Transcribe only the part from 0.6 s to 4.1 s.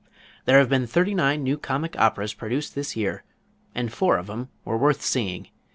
been thirty nine new comic operas produced this year and